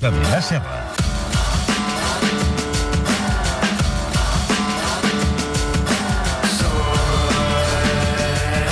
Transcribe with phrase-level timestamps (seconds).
[0.00, 0.82] De Vila Serra.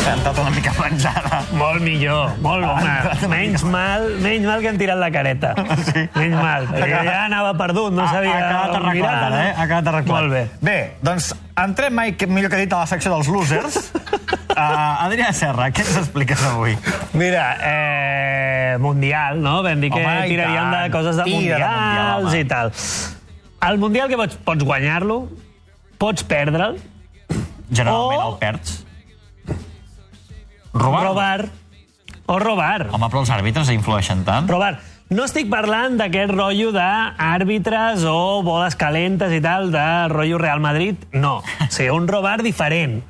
[0.03, 1.39] Cantat una mica penjada.
[1.55, 3.29] Molt millor, molt home.
[3.31, 5.53] Menys mal, menys mal que han tirat la careta.
[5.93, 6.03] Sí.
[6.17, 9.53] Menys mal, perquè ja anava perdut, no sabia Ha quedat on arreglat, mirar, ara, eh?
[9.57, 10.13] Ha quedat arreglat.
[10.15, 10.43] Molt bé.
[10.65, 13.81] Bé, doncs entrem, mai, que- millor que dit, a la secció dels losers.
[14.63, 16.77] Uh, Adrià Serra, què ens expliques avui?
[17.19, 19.63] Mira, eh, Mundial, no?
[19.63, 22.41] Vam dir que Home, tiraríem de coses de Tira de Mundial, Mundials home.
[22.41, 22.73] i tal.
[23.73, 25.19] El Mundial que pots, pots guanyar-lo,
[25.99, 26.79] pots perdre'l,
[27.73, 28.79] Generalment O- el perds.
[30.73, 31.03] Robar?
[31.07, 31.49] robar
[32.27, 32.87] o robar.
[32.93, 34.49] Home, però els àrbitres influeixen tant.
[34.49, 34.79] Robar.
[35.13, 40.97] No estic parlant d'aquest rotllo d'àrbitres o boles calentes i tal, de rotllo Real Madrid.
[41.13, 41.39] No.
[41.43, 43.03] O sigui, un robar diferent.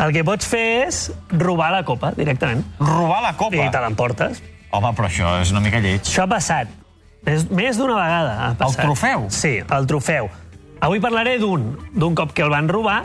[0.00, 2.64] El que pots fer és robar la copa, directament.
[2.80, 3.60] Robar la copa.
[3.62, 4.42] I te l'emportes.
[4.74, 6.02] Home, però això és una mica lleig.
[6.02, 6.72] Això ha passat.
[7.24, 8.82] Més, més d'una vegada ha passat.
[8.84, 9.28] trofeu?
[9.32, 10.28] Sí, el trofeu.
[10.84, 13.04] Avui parlaré d'un, d'un cop que el van robar,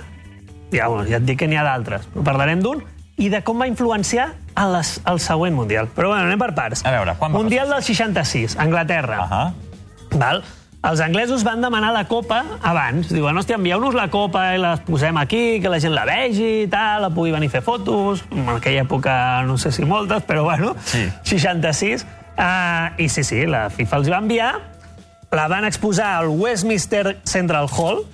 [0.74, 2.82] ja, bueno, ja et dic que n'hi ha d'altres, parlarem d'un,
[3.20, 5.88] i de com va influenciar a les, al següent Mundial.
[5.96, 6.84] Però bueno, anem per parts.
[6.88, 9.22] A veure, quan va Mundial del 66, Anglaterra.
[9.24, 10.18] Uh -huh.
[10.20, 10.44] Val?
[10.80, 13.10] Els anglesos van demanar la copa abans.
[13.12, 16.68] Diuen, hòstia, envieu-nos la copa i la posem aquí, que la gent la vegi i
[16.72, 18.22] tal, la pugui venir a fer fotos.
[18.32, 19.16] En aquella època
[19.48, 21.04] no sé si moltes, però bueno, Sí.
[21.24, 22.06] 66.
[22.40, 24.54] Uh, I sí, sí, la FIFA els va enviar,
[25.36, 28.06] la van exposar al Westminster Central Hall,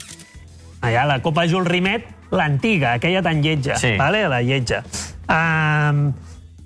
[0.81, 3.93] allà la copa Jules Rimet, l'antiga, aquella tan lletja, Sí.
[3.99, 4.27] vale?
[4.27, 4.81] la lletja.
[5.29, 6.13] Um,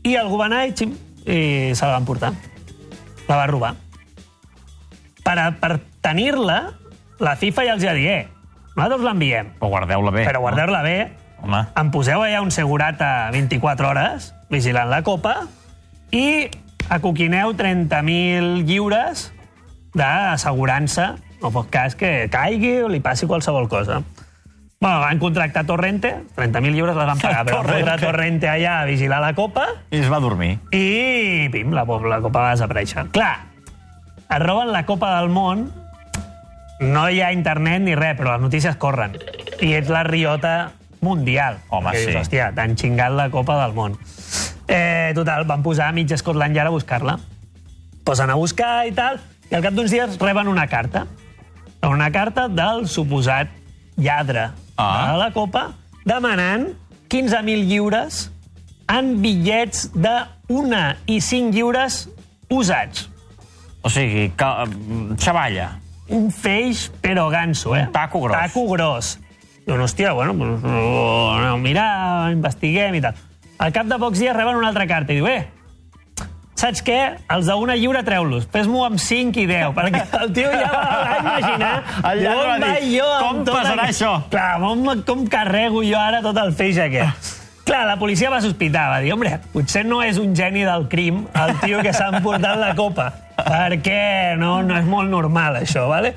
[0.08, 0.96] I algú va anar i, xim,
[1.28, 2.32] i se la van portar.
[3.28, 3.76] La va robar
[5.30, 6.60] per, a- per tenir-la,
[7.22, 8.28] la FIFA ja els ha dit, eh,
[8.76, 10.26] nosaltres l'enviem, Però guardeu-la bé.
[10.26, 10.98] però guardeu-la bé,
[11.44, 11.62] Home.
[11.78, 15.36] em poseu allà un segurata 24 hores vigilant la copa
[16.12, 16.50] i
[16.90, 19.28] acoquineu 30.000 lliures
[19.94, 24.02] d'assegurança, no pot cas que caigui o li passi qualsevol cosa.
[24.80, 28.06] Bueno, van contractar Torrente, 30.000 lliures les van pagar, però van Torrente.
[28.06, 30.58] Torrente allà a vigilar la copa I es va dormir.
[30.72, 33.10] i, pim, la, la copa va desaparèixer.
[33.12, 33.49] Clar,
[34.30, 35.72] es roben la Copa del Món,
[36.80, 39.18] no hi ha internet ni res, però les notícies corren.
[39.62, 41.58] I ets la riota mundial.
[41.70, 42.06] Home, sí.
[42.06, 43.98] Dius, hòstia, t'han xingat la Copa del Món.
[44.70, 47.18] Eh, total, van posar a mig Scotland Yard a buscar-la.
[48.06, 49.20] Posen a buscar i tal,
[49.50, 51.06] i al cap d'uns dies reben una carta.
[51.84, 53.50] Una carta del suposat
[53.98, 55.12] lladre Ah.
[55.12, 55.72] de la Copa
[56.06, 56.70] demanant
[57.10, 58.30] 15.000 lliures
[58.88, 60.14] en bitllets de
[60.48, 62.08] una i cinc lliures
[62.50, 63.10] usats.
[63.82, 65.70] O sigui, que, mm, xavalla.
[66.10, 67.84] Un feix, però ganso, eh?
[67.86, 68.38] Un taco gros.
[68.38, 69.20] Taco gros.
[69.66, 73.14] Diuen, hòstia, bueno, pues, a mirar, investiguem i tal.
[73.60, 75.48] Al cap de pocs dies reben una altra carta i diu, eh,
[76.60, 76.98] saps què?
[77.30, 78.48] Els d'una lliure treu-los.
[78.52, 82.98] Fes-m'ho amb 5 i 10, perquè el tio ja va, imaginar El on va dir,
[83.00, 86.78] jo "Com tot passarà aquest- això?" Clar, com, com carrego jo ara tot el feix
[86.80, 87.36] aquest?
[87.70, 91.28] Clar, la policia va sospitar, va dir, hombre, potser no és un geni del crim
[91.38, 93.12] el tio que s'ha emportat la copa,
[93.46, 96.14] perquè no, no és molt normal, això, vale?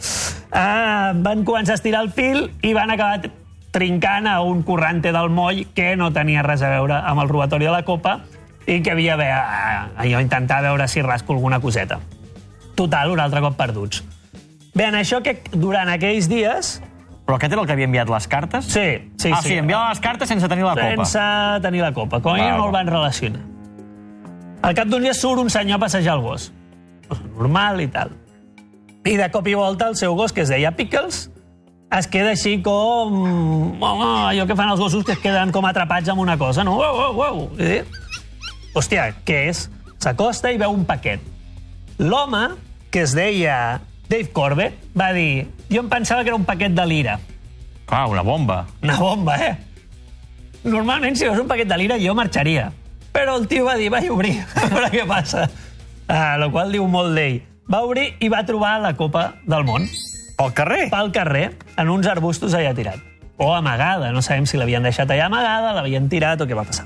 [0.52, 3.30] Uh, van començar a estirar el fil i van acabar
[3.72, 7.68] trincant a un corrante del moll que no tenia res a veure amb el robatori
[7.68, 8.18] de la copa
[8.68, 11.98] i que havia d'haver uh, allò intentar veure si rasco alguna coseta.
[12.76, 14.02] Total, un altre cop perduts.
[14.72, 16.78] Bé, en això que durant aquells dies...
[17.22, 18.66] Però aquest era el que havia enviat les cartes?
[18.66, 18.86] Sí,
[19.20, 19.52] sí, ah, sí.
[19.52, 21.04] sí, enviava les cartes sense tenir la copa.
[21.06, 22.18] Sense tenir la copa.
[22.24, 23.44] Com a no el van relacionar.
[24.62, 26.48] Al cap d'un dia surt un senyor a passejar el gos.
[27.36, 28.14] Normal i tal.
[29.04, 31.26] I de cop i volta el seu gos, que es deia Pickles,
[31.92, 33.76] es queda així com...
[33.82, 36.78] Oh, allò que fan els gossos que es queden com atrapats amb una cosa, no?
[36.80, 37.42] Uau, uau, uau.
[37.60, 37.82] I,
[38.72, 39.66] hòstia, què és?
[40.00, 41.20] S'acosta i veu un paquet.
[42.00, 42.46] L'home,
[42.90, 46.86] que es deia Dave Corbett, va dir jo em pensava que era un paquet de
[46.88, 47.18] lira.
[47.86, 48.66] Clar, una bomba.
[48.82, 49.52] Una bomba, eh?
[50.64, 52.70] Normalment, si veus un paquet de lira, jo marxaria.
[53.12, 55.46] Però el tio va dir, vaig obrir, a veure què passa.
[56.12, 57.40] A la qual diu molt d'ell.
[57.72, 59.86] Va obrir i va trobar la Copa del Món
[60.36, 60.90] Pel carrer?
[60.90, 61.46] pel carrer,
[61.78, 63.00] en uns arbustos allà tirat.
[63.38, 66.84] O amagada, no sabem si l'havien deixat allà amagada, l'havien tirat o què va passar.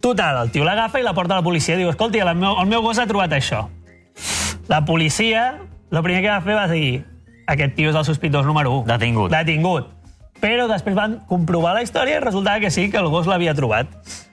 [0.00, 1.76] Total, el tio l'agafa i la porta a la policia.
[1.76, 3.66] Diu, escolti, el meu, el meu gos ha trobat això.
[4.68, 5.60] La policia,
[5.92, 7.04] el primer que va fer va dir
[7.52, 8.86] aquest tio és el sospitós número 1.
[8.88, 9.30] Detingut.
[9.34, 9.92] Detingut.
[10.42, 13.92] Però després van comprovar la història i resultava que sí, que el gos l'havia trobat.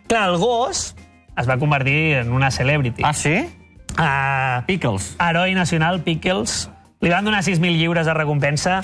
[0.10, 0.96] Clar, el gos
[1.38, 3.04] es va convertir en una celebrity.
[3.06, 3.44] Ah, sí?
[4.00, 5.16] Ah, Pickles.
[5.20, 6.70] heroi nacional Pickles.
[7.02, 8.82] Li van donar 6.000 lliures de recompensa.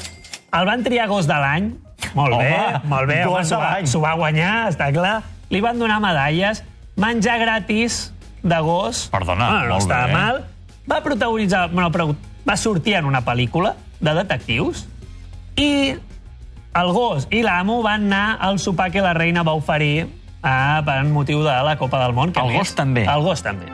[0.51, 1.73] El van triar gos de l'any.
[2.15, 3.25] Molt bé, Home, molt bé.
[3.25, 3.79] home, s'ho va-
[4.09, 5.23] va guanyar, està clar.
[5.49, 6.63] Li van donar medalles.
[6.95, 8.13] Menjar gratis
[8.43, 9.07] de gos.
[9.11, 10.13] Perdona, bueno, no molt està bé.
[10.13, 10.45] mal.
[10.89, 11.69] va protagonitzar...
[11.71, 12.15] Bueno, però
[12.47, 14.85] va sortir en una pel·lícula de detectius
[15.55, 15.95] i
[16.75, 20.07] el gos i l'amo van anar al sopar que la reina va oferir
[20.43, 22.31] a, per motiu de la Copa del Món.
[22.33, 23.03] Que El més- gos també?
[23.05, 23.65] El gos també.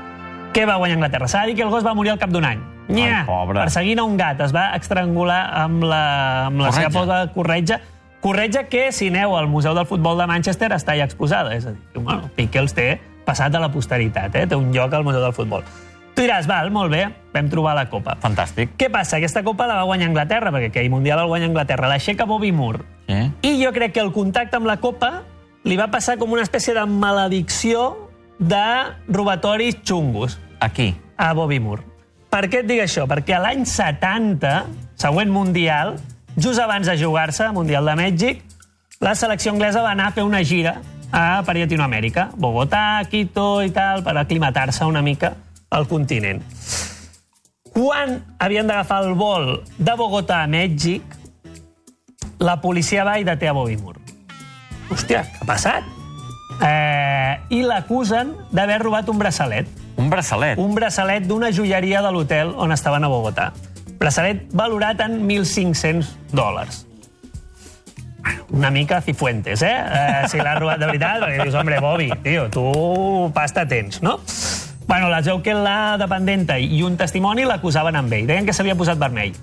[0.52, 1.30] Què va guanyar Anglaterra?
[1.32, 2.60] S'ha de dir que el gos va morir al cap d'un any.
[2.92, 3.62] Nya, pobre.
[3.62, 4.42] Perseguint a un gat.
[4.44, 6.02] Es va estrangular amb la,
[6.50, 7.80] amb la seva posa corretja.
[8.22, 11.56] Corretja que, si aneu al Museu del Futbol de Manchester, està ja exposada.
[11.56, 12.90] És a dir, bueno, Piqué els té
[13.26, 14.44] passat a la posteritat, eh?
[14.50, 15.64] té un lloc al Museu del Futbol.
[16.12, 18.18] Tu diràs, val, molt bé, vam trobar la copa.
[18.20, 18.76] Fantàstic.
[18.78, 19.22] Què passa?
[19.22, 21.88] Aquesta copa la va guanyar Anglaterra, perquè aquell Mundial el guanya Anglaterra.
[21.88, 22.84] L'aixeca Bobby Moore.
[23.08, 23.24] Sí.
[23.48, 25.22] I jo crec que el contacte amb la copa
[25.64, 28.11] li va passar com una espècie de maledicció
[28.42, 28.66] de
[29.08, 30.96] robatoris xungos Aquí.
[31.16, 31.86] a Bobby Moore.
[32.32, 33.06] Per què et dic això?
[33.08, 34.66] Perquè l'any 70,
[34.98, 35.98] següent Mundial,
[36.38, 38.42] just abans de jugar-se, Mundial de Mèxic,
[39.02, 40.80] la selecció anglesa va anar a fer una gira
[41.12, 45.36] a, per Llatinoamèrica, Bogotà, Quito i tal, per aclimatar-se una mica
[45.70, 46.42] al continent.
[47.72, 51.04] Quan havien d'agafar el vol de Bogotà a Mèxic,
[52.42, 54.02] la policia va i deté a Bobby Moore.
[54.90, 56.01] Hòstia, què ha passat?
[56.62, 59.68] Eh, I l'acusen d'haver robat un braçalet
[59.98, 60.60] Un braçalet.
[60.60, 63.52] un braçalet d'una joieria de l'hotel on estaven a Bogotà.
[64.00, 66.86] Braçalet valorat en 1.500 dòlars.
[68.52, 69.74] Una mica cifuentes, eh?
[69.74, 74.20] eh si l'ha robat de veritat, perquè dius, hombre, Bobby, tio, tu pasta tens, no?
[74.88, 78.28] Bueno, la veu que la dependenta i un testimoni l'acusaven amb ell.
[78.28, 79.38] Deien que s'havia posat vermell.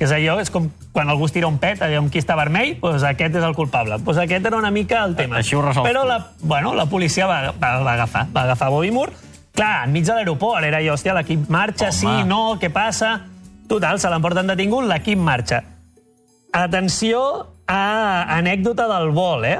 [0.00, 3.02] És allò, és com quan algú es tira un pet, allò qui està vermell, doncs
[3.04, 3.98] aquest és el culpable.
[4.00, 5.36] Doncs aquest era una mica el tema.
[5.42, 8.90] Així ho resols Però la, bueno, la policia va, va, va agafar, va agafar Bobby
[8.96, 9.12] Moore.
[9.52, 11.98] Clar, enmig de l'aeroport, era allò, hòstia, l'equip marxa, Home.
[11.98, 13.18] sí, no, què passa?
[13.68, 15.60] Total, se l'emporten detingut, l'equip marxa.
[16.56, 17.20] Atenció
[17.68, 19.58] a anècdota del vol, eh?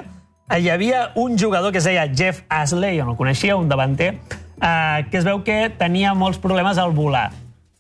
[0.51, 4.17] Hi havia un jugador que es deia Jeff Asley, jo no el coneixia, un davanter,
[4.17, 7.29] eh, que es veu que tenia molts problemes al volar.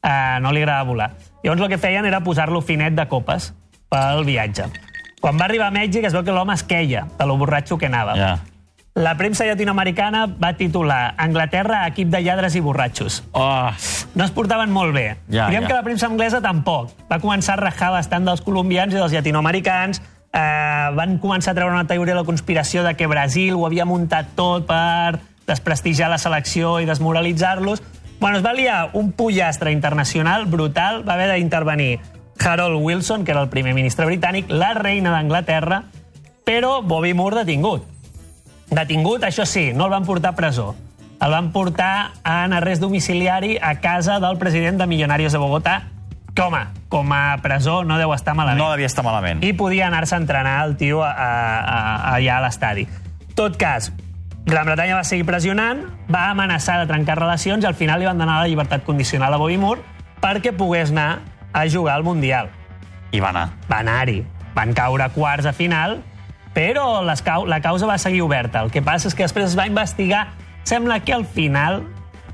[0.02, 1.10] Eh, no li agradava volar.
[1.42, 3.52] Llavors el que feien era posar-lo finet de copes
[3.90, 4.69] pel viatge.
[5.20, 7.87] Quan va arribar a Mèxic es veu que l'home es queia de lo borratxo que
[7.90, 8.14] anava.
[8.16, 8.31] Ja.
[9.00, 13.22] La premsa llatinoamericana va titular Anglaterra, equip de lladres i borratxos.
[13.32, 13.70] Oh,
[14.14, 15.16] No es portaven molt bé.
[15.31, 15.69] Ja, Diguem ja.
[15.69, 16.90] que la premsa anglesa tampoc.
[17.10, 20.02] Va començar a rajar bastant dels colombians i dels llatinoamericans.
[20.32, 23.86] Eh, van començar a treure una teoria de la conspiració de que Brasil ho havia
[23.86, 27.82] muntat tot per desprestigiar la selecció i desmoralitzar-los.
[28.20, 31.08] Bueno, es va liar un pollastre internacional brutal.
[31.08, 32.00] Va haver d'intervenir
[32.38, 35.84] Harold Wilson, que era el primer ministre britànic, la reina d'Anglaterra,
[36.44, 37.87] però Bobby Moore detingut.
[38.70, 40.75] Detingut, això sí, no el van portar a presó.
[41.20, 45.75] El van portar en arrest domiciliari a casa del president de Millonarios de Bogotà,
[46.34, 48.61] que, home, com a presó no deu estar malament.
[48.61, 49.43] no devia estar malament.
[49.44, 51.31] I podia anar-se a entrenar el tio a, a,
[51.61, 52.87] a, allà a l'estadi.
[53.34, 53.90] Tot cas,
[54.50, 58.19] Gran Bretanya va seguir pressionant, va amenaçar de trencar relacions i al final li van
[58.19, 59.85] donar la llibertat condicional a Bobby Moore
[60.20, 61.20] perquè pogués anar
[61.55, 62.49] a jugar al Mundial
[63.14, 63.44] I va anar.
[63.70, 64.25] va anar-hi.
[64.55, 66.00] Van caure a quarts a final,
[66.55, 68.64] però les cau la causa va seguir oberta.
[68.67, 70.32] El que passa és que després es va investigar.
[70.67, 71.85] Sembla que al final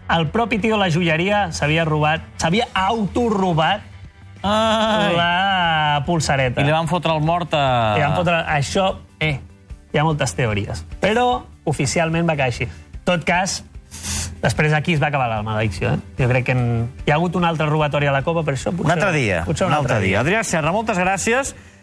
[0.09, 3.85] el propi tio de la joieria s'havia robat, s'havia autorobat
[4.43, 5.12] Ai.
[5.17, 6.61] la pulsareta.
[6.61, 7.67] I li van fotre el mort a...
[7.99, 8.41] I van fotre...
[8.57, 8.89] Això,
[9.21, 9.37] eh,
[9.93, 10.85] hi ha moltes teories.
[11.01, 12.67] Però oficialment va quedar així.
[12.67, 13.61] En tot cas,
[14.43, 15.95] després aquí es va acabar la maledicció.
[15.95, 16.17] Eh?
[16.21, 16.67] Jo crec que en...
[17.07, 18.89] hi ha hagut un altre robatori a la Copa, per això potser...
[18.89, 19.43] Un altre dia.
[19.47, 20.21] Potser un altre dia.
[20.23, 21.55] Adrià Serra, moltes gràcies.